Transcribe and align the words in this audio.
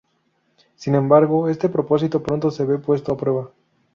Sin 0.77 0.95
embargo 0.95 1.47
este 1.47 1.69
propósito 1.69 2.23
pronto 2.23 2.49
se 2.49 2.65
ve 2.65 2.79
puesto 2.79 3.11
a 3.13 3.17
prueba. 3.17 3.51